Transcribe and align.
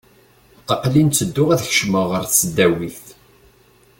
Aqel-in 0.73 1.07
ttedduɣ 1.09 1.49
ad 1.51 1.61
kecmeɣ 1.69 2.05
ɣer 2.11 2.23
tesdawit. 2.25 3.03